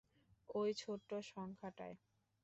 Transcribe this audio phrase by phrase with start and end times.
[0.49, 1.95] ঐ ছোট্ট সংখ্যাটায়।